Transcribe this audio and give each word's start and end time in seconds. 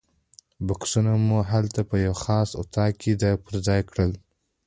بکسونه 0.67 1.11
مو 1.27 1.37
هلته 1.51 1.79
په 1.89 1.95
یوه 2.05 2.17
خاص 2.23 2.49
اتاق 2.61 2.91
کې 3.01 3.11
ځای 3.21 3.35
پر 3.43 3.55
ځای 3.67 3.81
کړل. 3.89 4.11